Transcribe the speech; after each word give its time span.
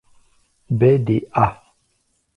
Baie 0.71 0.97
des 0.97 1.29
Ha! 1.35 1.61